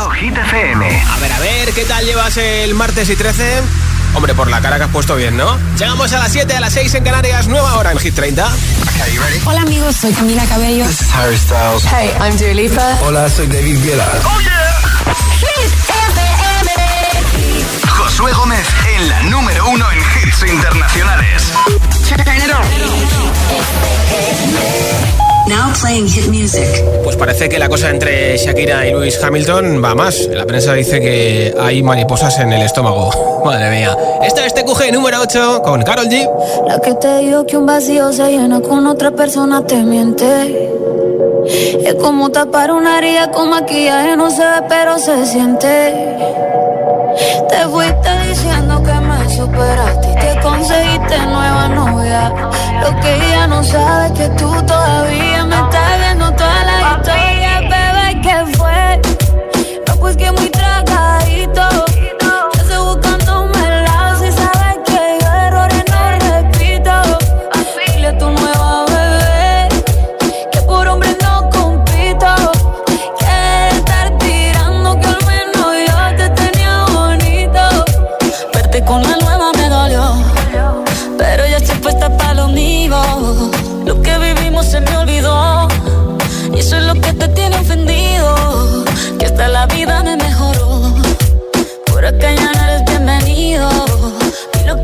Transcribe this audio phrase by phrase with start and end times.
[0.00, 0.86] escuchando Hit FM.
[0.86, 3.62] A ver, a ver, ¿qué tal llevas el martes y 13?
[4.14, 5.58] Hombre, por la cara que has puesto bien, ¿no?
[5.78, 8.46] Llegamos a las 7, a las 6 en Canarias, nueva hora en Hit 30.
[8.46, 9.40] Okay, you ready?
[9.44, 10.86] Hola amigos, soy Camila Cabello.
[10.86, 11.84] This is Harry Styles.
[11.84, 12.98] Hey, I'm Dua Lipa.
[13.02, 14.06] Hola, soy David Guetta.
[14.24, 14.80] Oh yeah.
[15.38, 16.70] Hit FM.
[17.88, 21.52] Josué Gómez en la número uno en hits internacionales.
[25.48, 26.84] Now playing hit music.
[27.02, 30.28] Pues parece que la cosa entre Shakira y Lewis Hamilton va más.
[30.32, 33.42] La prensa dice que hay mariposas en el estómago.
[33.44, 33.96] Madre mía.
[34.22, 36.28] Esto es TQG número 8 con Carol G.
[36.66, 40.70] La que te dijo que un vacío se llena con otra persona te miente.
[41.84, 45.94] Es como tapar una herida con maquillaje, no se ve, pero se siente.
[47.48, 52.32] Te fuiste diciendo que me superaste y te conseguiste nueva novia.
[52.82, 55.89] Lo que ella no sabe es que tú todavía me estás viendo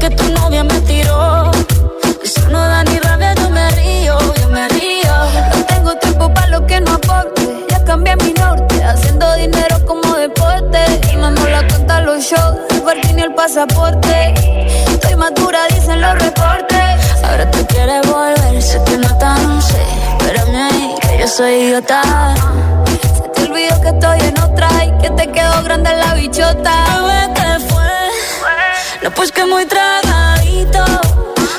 [0.09, 1.51] que tu novia me tiró.
[2.23, 5.15] Eso no da ni rabia, yo me río, yo me río.
[5.55, 7.43] No tengo tiempo para lo que no aporte.
[7.71, 10.79] Ya cambié mi norte, haciendo dinero como deporte.
[11.13, 14.35] Y no la cuenta los shows, el y el pasaporte.
[14.93, 16.89] Estoy madura, dicen los reportes.
[17.25, 19.83] Ahora tú quieres volver, sé que no tan sé.
[20.19, 22.03] Espérame ahí, que yo soy idiota.
[23.17, 26.97] Se te olvidó que estoy en otra y que te quedó grande la bichota.
[29.07, 30.85] No, pues que muy tragadito.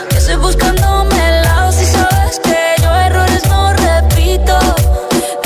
[0.09, 4.59] Que estoy buscándome el lado si sabes que yo errores no repito.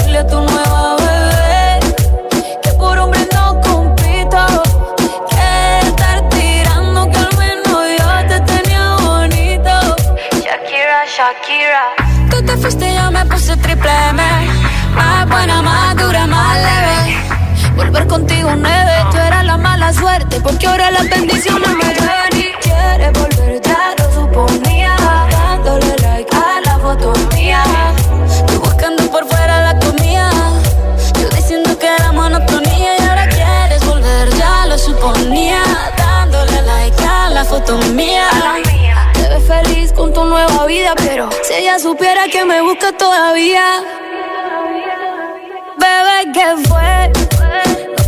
[0.04, 1.80] Dile a tu nueva bebé
[2.64, 4.64] que por hombre no compito.
[5.30, 9.96] Que estar tirando que al menos yo te tenía bonito.
[10.44, 11.84] Shakira, Shakira.
[12.32, 14.24] Tú te fuiste y yo me puse triple M.
[14.96, 17.22] Más buena, más dura, más leve.
[17.76, 19.01] Volver contigo nueve,
[20.44, 24.96] Porque ahora las bendiciones me llueven y quieres volver, ya lo suponía.
[25.30, 27.64] Dándole like a la foto mía.
[28.48, 30.32] Tú buscando por fuera la comida.
[31.22, 35.62] Yo diciendo que era monotonía y ahora quieres volver, ya lo suponía.
[35.96, 38.28] Dándole like a la foto mía.
[39.14, 43.84] Te ves feliz con tu nueva vida, pero si ella supiera que me busca todavía.
[45.78, 47.12] Bebé, ¿qué fue?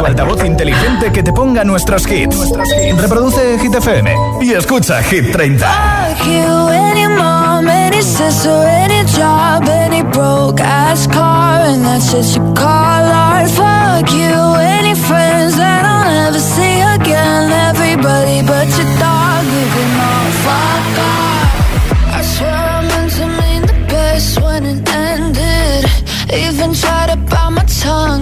[0.00, 2.50] Tu altavoz inteligente que te ponga nuestros hits.
[2.96, 5.66] Reproduce Hit FM y escucha Hit 30.
[5.66, 12.36] Fuck you, any mom, any sister, any job, any broke ass car, and that's just
[12.36, 13.50] you call art.
[13.50, 15.89] Fuck you, any friends that I'll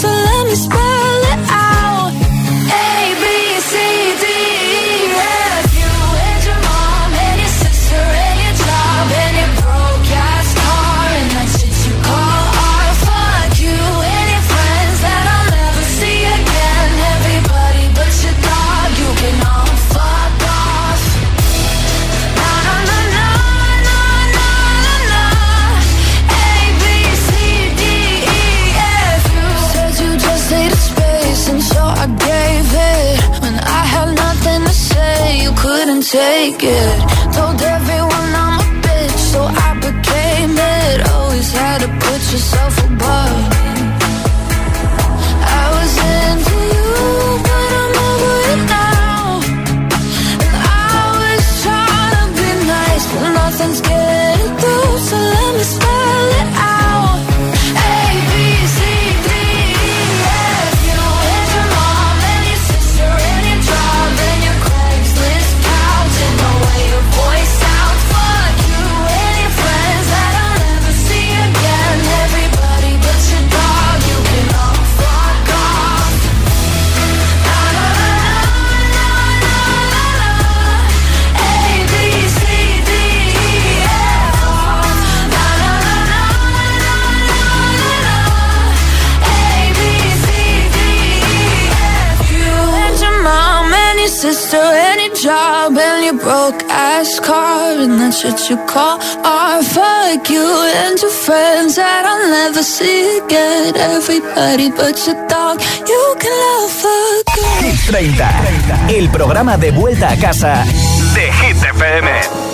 [0.00, 0.81] So let me spell
[36.42, 37.11] take it.
[98.22, 100.46] should you call or fuck you
[100.76, 103.74] and your friends that I'll never see again?
[103.74, 105.60] Everybody but your dog,
[105.90, 106.84] you can love
[107.26, 107.72] again.
[107.72, 110.64] Hit 30, el programa de vuelta a casa
[111.14, 112.51] de Hit FM.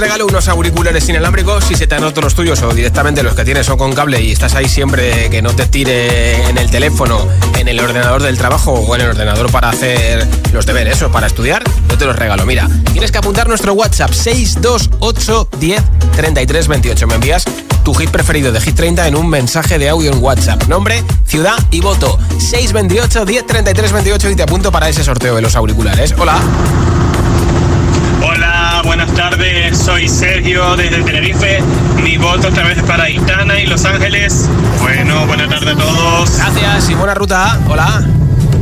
[0.00, 1.64] Regalo unos auriculares inalámbricos.
[1.64, 4.20] Si se te han roto los tuyos o directamente los que tienes son con cable
[4.22, 7.28] y estás ahí siempre que no te tire en el teléfono,
[7.58, 11.26] en el ordenador del trabajo o en el ordenador para hacer los deberes o para
[11.26, 12.46] estudiar, yo te los regalo.
[12.46, 15.82] Mira, tienes que apuntar nuestro WhatsApp 628 10
[16.16, 17.06] 33 28.
[17.06, 17.44] Me envías
[17.84, 20.66] tu hit preferido de Hit 30 en un mensaje de audio en WhatsApp.
[20.66, 22.18] Nombre, ciudad y voto.
[22.38, 26.14] 628 10 33 28 y te apunto para ese sorteo de los auriculares.
[26.18, 26.40] Hola.
[28.22, 29.78] Hola, buenas tardes.
[29.78, 31.62] Soy Sergio desde Tenerife.
[32.02, 34.48] Mi voto otra vez para Itana y Los Ángeles.
[34.80, 36.36] Bueno, buenas tardes a todos.
[36.36, 37.58] Gracias y buena ruta.
[37.68, 38.04] Hola.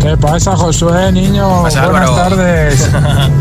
[0.01, 1.63] ¿Qué pasa, Josué, niño?
[1.63, 2.15] pasa, Buenas Álvaro?
[2.37, 2.89] tardes.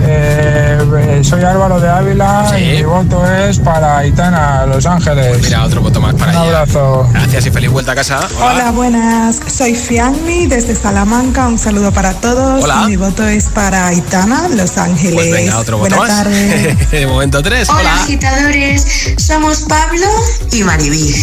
[0.09, 2.63] Eh, eh, soy Álvaro de Ávila Sí.
[2.63, 5.41] y mi voto es para Itana, Los Ángeles.
[5.41, 6.59] Mira, otro voto más para Un ella.
[6.61, 7.09] abrazo.
[7.11, 8.19] Gracias y feliz vuelta a casa.
[8.39, 9.39] Hola, buenas.
[9.47, 11.47] Soy Fianmi desde Salamanca.
[11.47, 12.63] Un saludo para todos.
[12.63, 12.85] Hola.
[12.87, 15.15] Mi voto es para Aitana, Los Ángeles.
[15.15, 16.23] Pues venga, otro voto Buenas más.
[16.23, 16.91] tardes.
[16.91, 17.69] de momento tres.
[17.69, 17.93] Hola.
[18.03, 18.85] agitadores,
[19.17, 20.07] somos Pablo
[20.53, 21.13] y Maribí.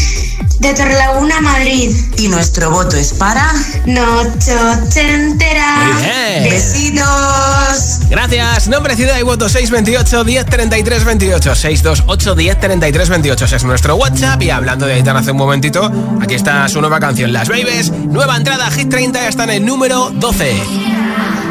[0.59, 1.95] De Torrelaguna, Madrid.
[2.17, 3.53] Y nuestro voto es para
[3.87, 5.77] Noche Ochentera.
[5.93, 6.45] Muy bien.
[6.51, 8.01] Besitos.
[8.09, 8.69] Gracias.
[8.69, 11.55] Nombre, ciudad y voto 628 10 33 28.
[11.55, 13.45] 628 10 33 28.
[13.45, 14.43] Ese es nuestro WhatsApp.
[14.43, 17.91] Y hablando de Aitana hace un momentito, aquí está su nueva canción, Las Babies.
[17.91, 20.63] Nueva entrada, Hit 30, ya está en el número 12.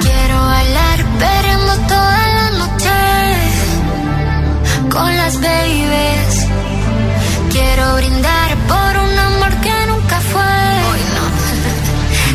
[0.01, 2.89] Quiero bailar perreando toda la noche
[4.89, 6.48] con las babies.
[7.51, 8.82] Quiero brindar por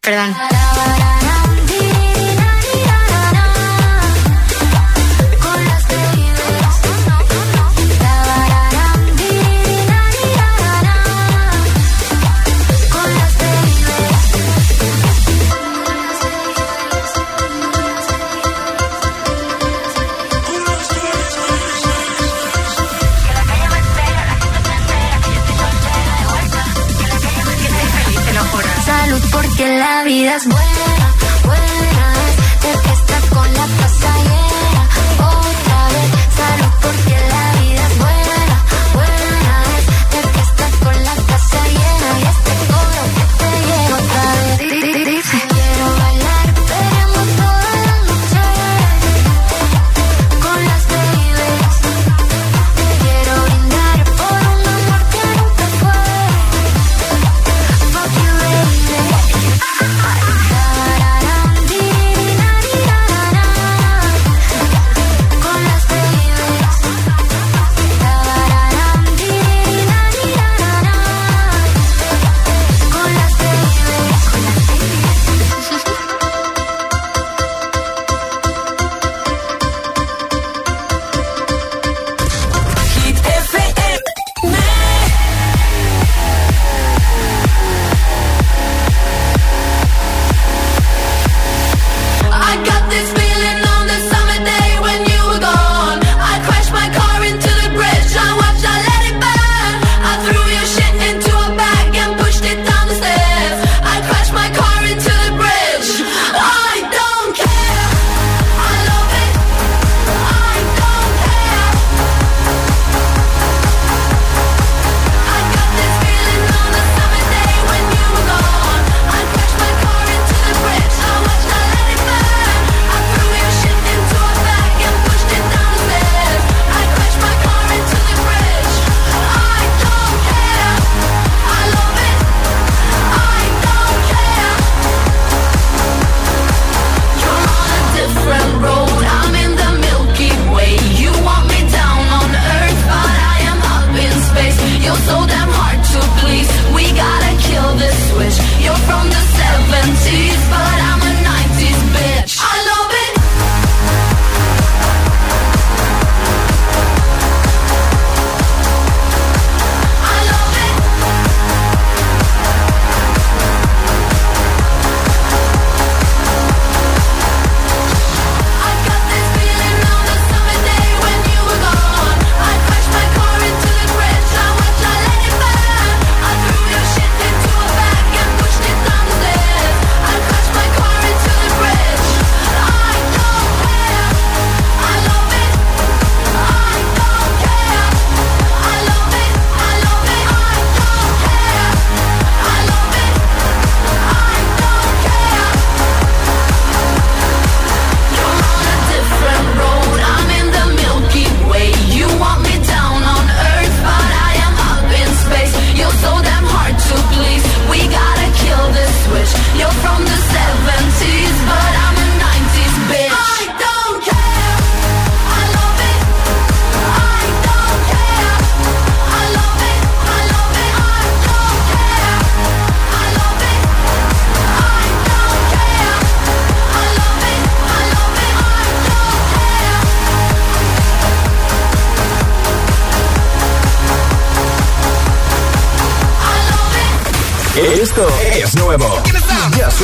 [0.00, 0.61] perdón.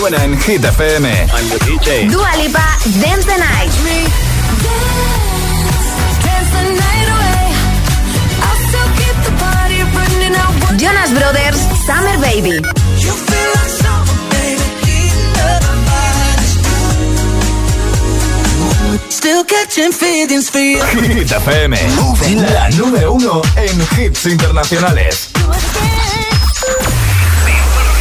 [0.08, 1.08] Suena en Hit FM.
[1.08, 2.10] I'm the DJ.
[2.10, 2.64] Dua Lipa,
[3.00, 3.72] Dance the Night.
[10.78, 12.60] Jonas Brothers, Summer Baby.
[19.08, 20.80] Still catching feelings for you.
[20.84, 21.76] Hit FM,
[22.52, 25.30] la número uno en hits internacionales.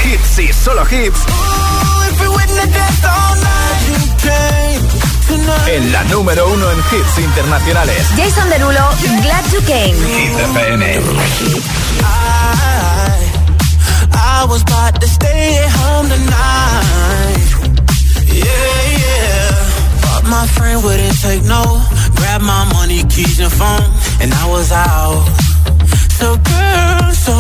[0.06, 1.97] Hits y solo hits.
[5.70, 8.08] En la número uno en hits internacionales.
[8.16, 8.90] Jason Derulo,
[9.22, 9.94] Glad You Came.
[9.94, 10.82] Hit FM.
[12.02, 12.06] I,
[14.14, 17.48] I was about to stay at home tonight.
[18.34, 19.52] Yeah, yeah.
[20.02, 21.82] But my friend wouldn't take no.
[22.16, 23.92] Grab my money, keys, and phone.
[24.22, 25.28] And I was out.
[26.18, 27.37] So, girl, so,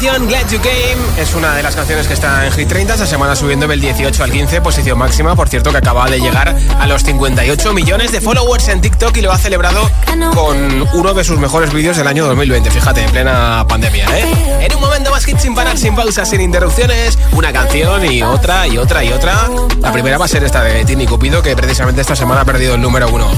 [0.00, 3.06] canción, Glad You Came, es una de las canciones que está en Hit 30, esta
[3.06, 6.86] semana subiendo del 18 al 15, posición máxima, por cierto que acaba de llegar a
[6.86, 9.90] los 58 millones de followers en TikTok y lo ha celebrado
[10.34, 14.66] con uno de sus mejores vídeos del año 2020, fíjate, en plena pandemia, ¿eh?
[14.66, 18.66] En un momento más hit sin parar, sin pausas, sin interrupciones, una canción y otra
[18.66, 19.50] y otra y otra.
[19.82, 22.74] La primera va a ser esta de Tini Cupido, que precisamente esta semana ha perdido
[22.74, 23.30] el número uno.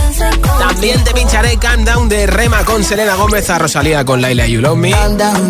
[0.60, 4.76] También te pincharé Countdown de Rema con Selena Gómez, a Rosalía con Laila You Love
[4.76, 4.94] Me,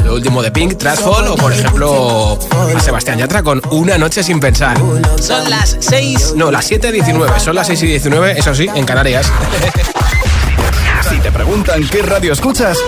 [0.04, 2.38] lo último de Pink, O por ejemplo
[2.76, 4.76] a Sebastián Yatra con Una Noche Sin Pensar.
[5.20, 9.30] Son las 6, no, las 7.19, son las 6 y 19, eso sí, en Canarias.
[11.08, 12.78] Si te preguntan qué radio escuchas,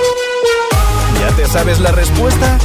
[1.20, 2.56] ¿ya te sabes la respuesta?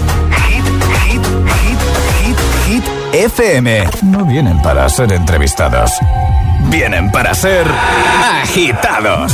[0.48, 0.64] Hit,
[1.06, 1.22] hit,
[1.66, 1.80] hit,
[2.24, 2.84] hit, hit,
[3.14, 3.90] FM.
[4.04, 5.92] No vienen para ser entrevistados,
[6.70, 7.68] vienen para ser
[8.42, 9.34] agitados.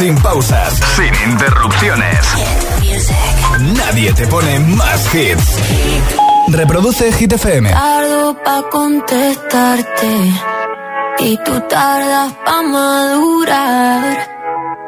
[0.00, 2.26] Sin pausas, sin interrupciones.
[3.76, 5.56] Nadie te pone más hits.
[6.48, 7.70] Reproduce Hit FM.
[7.70, 10.12] Tardo pa' contestarte
[11.18, 14.28] y tú tardas pa' madurar.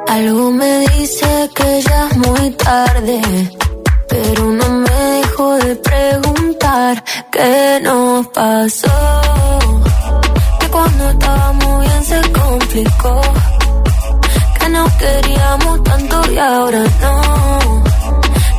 [0.09, 3.21] Algo me dice que ya es muy tarde,
[4.09, 9.21] pero no me dejo de preguntar qué nos pasó.
[10.59, 13.21] Que cuando estábamos bien se complicó,
[14.73, 17.85] nos queríamos tanto y ahora no.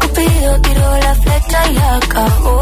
[0.02, 2.62] Cupido tiró la flecha y acabó.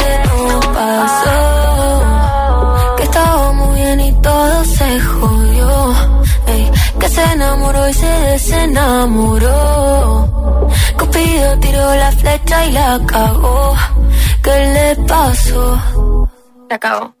[7.31, 9.47] Se enamoró y se desenamoró.
[10.99, 13.73] Cupido tiró la flecha y la cagó.
[14.43, 15.79] ¿Qué le pasó?
[16.69, 17.20] La acabó.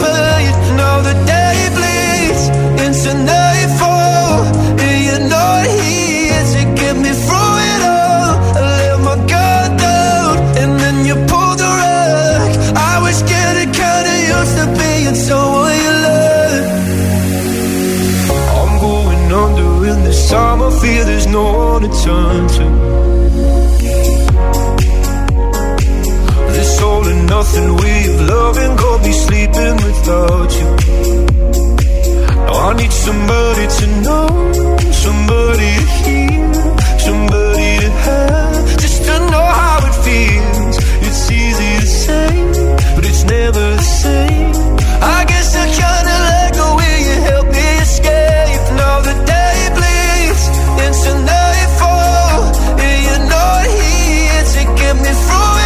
[0.00, 0.52] pain.
[1.08, 2.42] The day bleeds
[2.84, 4.44] into nightfall,
[4.84, 5.26] and you're
[6.54, 8.32] to get me through it all.
[8.56, 12.50] I let my guard down, and then you pulled the rug.
[12.92, 15.94] I was getting kinda used to being someone you.
[18.60, 20.20] I'm going under in this
[21.08, 23.01] there's no one to turn to.
[27.42, 30.68] Nothing way of loving got me sleeping without you.
[32.46, 34.28] Now I need somebody to know,
[35.04, 36.44] somebody to hear,
[37.06, 40.76] somebody to have, just to know how it feels.
[41.06, 42.30] It's easy to say,
[42.94, 44.52] but it's never the same.
[45.16, 48.62] I guess I kinda like the way you help me escape.
[48.82, 50.44] Now the day bleeds
[50.84, 52.40] into nightfall,
[52.84, 55.61] and you're not here to get me through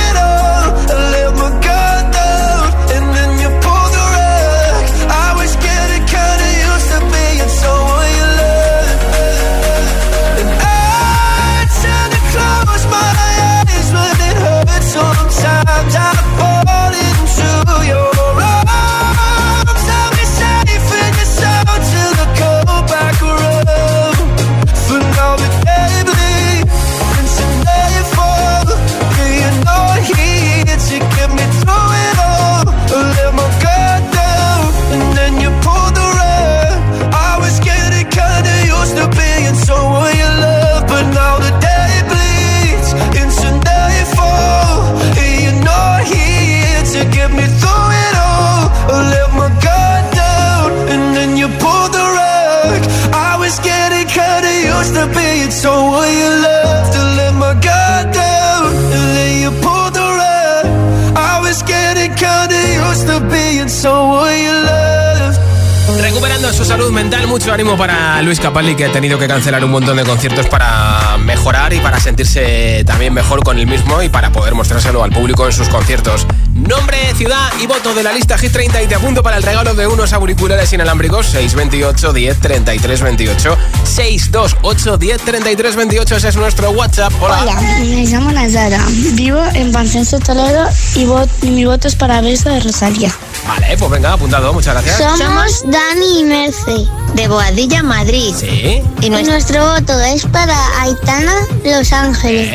[67.56, 71.72] ánimo para Luis Capaldi que ha tenido que cancelar un montón de conciertos para mejorar
[71.72, 75.52] y para sentirse también mejor con él mismo y para poder mostrárselo al público en
[75.52, 76.26] sus conciertos.
[76.52, 79.74] Nombre, ciudad y voto de la lista Hit 30 y te apunto para el regalo
[79.74, 86.70] de unos auriculares inalámbricos 628 10 33 28 628 10 33 28 ese es nuestro
[86.72, 87.14] WhatsApp.
[87.22, 87.40] Hola.
[87.40, 88.84] Hola, me llamo Nazara.
[89.14, 91.06] Vivo en Pancenso Toledo y,
[91.46, 93.14] y mi voto es para Beso de Rosalía.
[93.46, 95.18] Vale, pues venga, apuntado, muchas gracias.
[95.18, 98.34] Somos Dani y Merce, de Boadilla, Madrid.
[98.36, 98.82] Sí.
[99.00, 101.32] Y nuestro voto es para Aitana
[101.64, 102.50] Los Ángeles.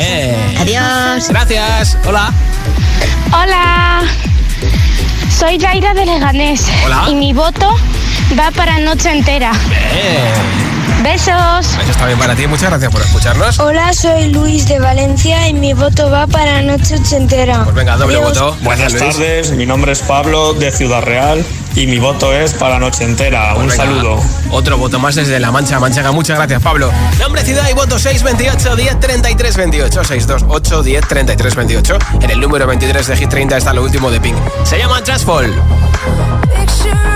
[0.60, 1.30] Adiós.
[1.30, 1.97] Gracias.
[2.06, 2.32] Hola.
[3.34, 4.01] Hola,
[5.39, 7.06] soy Yaira de Leganés Hola.
[7.10, 7.73] y mi voto
[8.38, 9.54] va para Noche Entera.
[9.69, 10.61] Bien.
[11.04, 11.66] Besos.
[11.82, 13.60] Eso está bien para ti, muchas gracias por escucharnos.
[13.60, 17.64] Hola, soy Luis de Valencia y mi voto va para Noche Ochentera.
[17.64, 18.40] Pues venga, doble Adiós.
[18.40, 18.58] voto.
[18.62, 19.04] Buenas Luis.
[19.16, 21.44] tardes, mi nombre es Pablo de Ciudad Real
[21.76, 23.54] y mi voto es para Noche Entera.
[23.56, 24.24] Pues Un venga, saludo.
[24.52, 26.12] Otro voto más desde La Mancha Manchaga.
[26.12, 26.92] Muchas gracias, Pablo.
[27.20, 31.98] Nombre, ciudad y voto 628 10 33 28 628 10 33 28.
[32.22, 34.36] En el número 23 de Hit 30 está lo último de Pink.
[34.64, 35.52] Se llama Trustfall.
[36.54, 37.11] Picture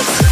[0.00, 0.27] Thank.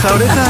[0.00, 0.49] 倒れた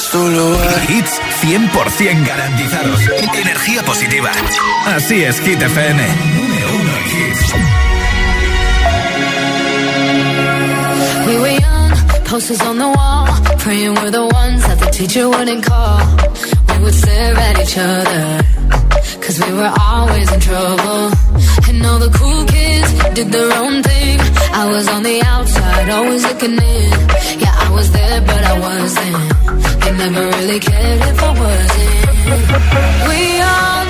[0.00, 3.00] Hits 100% garantizados.
[3.34, 4.30] Energía positiva.
[4.86, 6.02] Así es, Hit FM.
[6.36, 6.70] Número.
[11.26, 11.92] We were young,
[12.24, 13.26] posters on the wall.
[13.58, 16.00] Praying we're the ones that the teacher wouldn't call.
[16.68, 18.42] We would stare at each other.
[19.20, 21.12] Cause we were always in trouble.
[21.68, 24.18] And all the cool kids did their own thing.
[24.54, 26.90] I was on the outside, always looking in.
[27.38, 29.49] Yeah, I was there, but I wasn't.
[29.98, 32.10] never really cared if I wasn't.
[33.08, 33.89] We all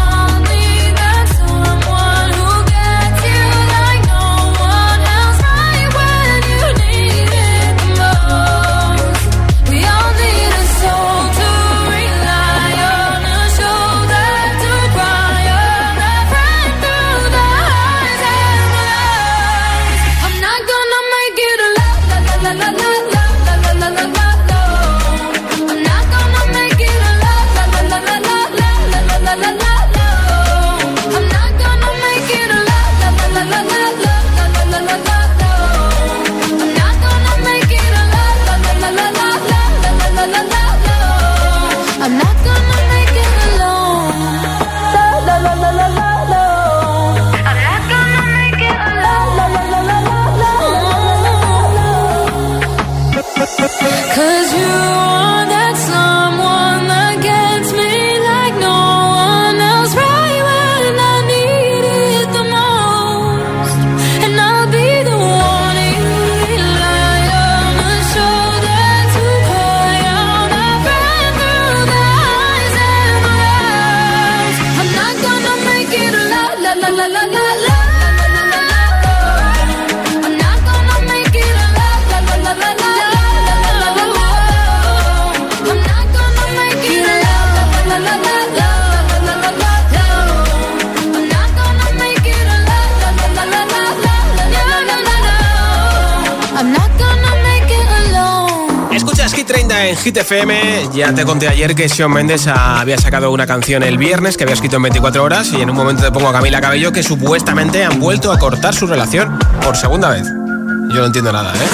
[100.31, 100.91] FM.
[100.93, 104.53] Ya te conté ayer que Sean Mendes había sacado una canción el viernes que había
[104.53, 107.83] escrito en 24 horas y en un momento te pongo a Camila Cabello que supuestamente
[107.83, 110.23] han vuelto a cortar su relación por segunda vez.
[110.23, 111.67] Yo no entiendo nada, ¿eh?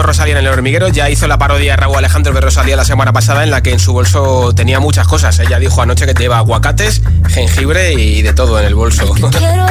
[0.00, 2.86] hizo Rosalía en el hormiguero, ya hizo la parodia de Raúl Alejandro de Rosalía la
[2.86, 5.38] semana pasada en la que en su bolso tenía muchas cosas.
[5.40, 9.14] Ella dijo anoche que te lleva aguacates, jengibre y de todo en el bolso.
[9.14, 9.66] El que quiero,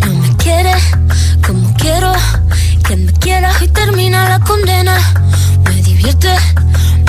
[0.00, 0.74] no me quiere,
[1.46, 2.12] como quiero,
[2.86, 4.98] que me quieras y termina la condena.
[5.64, 6.34] Me divierte,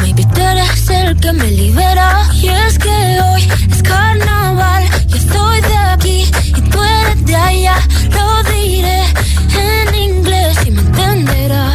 [0.01, 2.29] maybe tú eres el que me libera.
[2.35, 7.75] Y es que hoy es carnaval, yo estoy de aquí y tú eres de allá.
[8.11, 9.03] Lo diré
[9.59, 11.74] en inglés y me entenderás.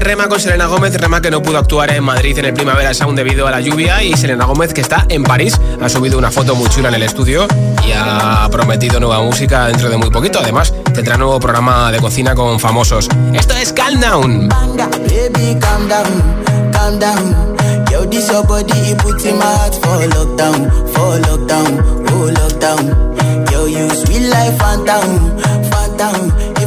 [0.00, 3.16] rema con Selena Gómez, rema que no pudo actuar en Madrid en el Primavera Sound
[3.16, 6.54] debido a la lluvia y Selena Gómez que está en París, ha subido una foto
[6.54, 7.46] muy chula en el estudio
[7.86, 12.34] y ha prometido nueva música dentro de muy poquito, además tendrá nuevo programa de cocina
[12.34, 13.08] con famosos.
[13.32, 14.48] Esto es Calm Down.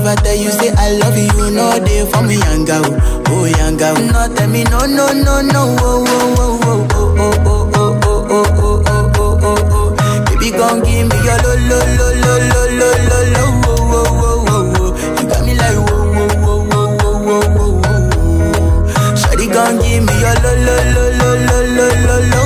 [0.09, 2.83] I tell you say I love you, no day for me, young girl,
[3.27, 3.95] oh young girl.
[3.95, 8.25] No tell me no, no, no, no, oh, oh, oh, oh, oh, oh, oh, oh,
[8.29, 10.25] oh, oh, oh, oh, oh, oh.
[10.25, 14.09] Baby, gon' give me your lo, lo, lo, lo, lo, lo, lo, lo, oh, oh,
[14.19, 15.21] oh, oh, oh.
[15.21, 19.15] You got me like whoa, whoa, whoa, whoa, whoa, whoa, whoa, whoa.
[19.15, 22.38] Shawty gon' give me your lo, lo, lo, lo, lo, lo, lo,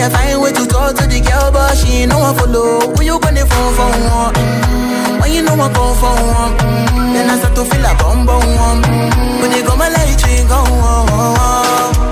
[0.00, 2.94] I find way to to the girl, but she ain't no one follow.
[2.94, 4.34] When you phone for one?
[4.34, 5.20] Mm-hmm.
[5.20, 6.52] When you know I come for one?
[6.58, 7.12] Mm-hmm.
[7.14, 8.82] Then I start to feel a bum bum one.
[8.82, 9.40] Mm-hmm.
[9.40, 12.07] When they go my light, she go Yeah, I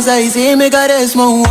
[0.00, 1.44] Sounds like me got a small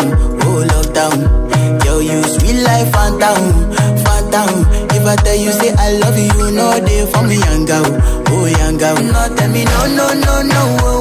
[0.00, 1.84] oh lockdown.
[1.84, 3.72] Yo, you sweet life, phantom,
[4.04, 4.66] phantom.
[4.90, 7.86] If I tell you say I love you, no day for me, young girl,
[8.28, 8.96] oh young girl.
[8.96, 10.97] No, tell me no, no, no, no, oh,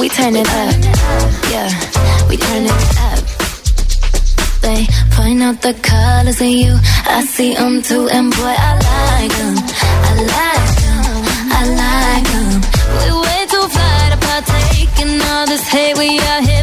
[0.00, 0.74] we turn it up.
[1.52, 1.70] Yeah,
[2.28, 3.20] we turn it up.
[4.62, 6.74] They point out the colors in you.
[7.06, 9.56] I see them too, and boy, I like them.
[10.08, 11.24] I like them.
[11.58, 12.50] I like them.
[12.98, 16.53] We way too fly to partake in all this hate we are here.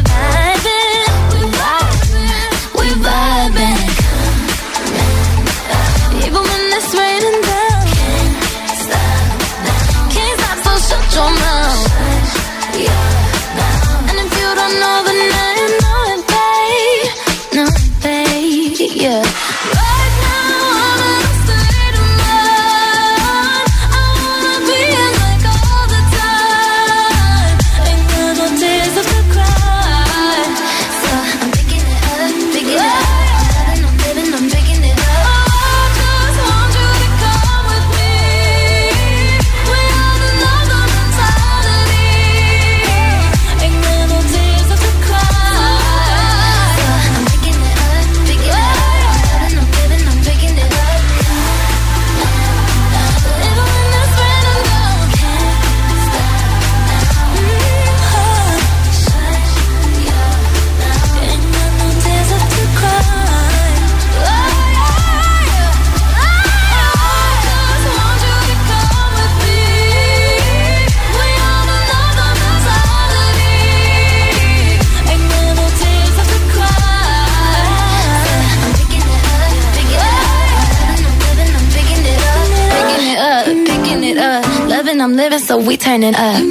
[85.52, 86.42] so we turning up.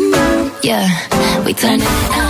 [0.61, 0.85] Yeah,
[1.43, 2.20] we turning up.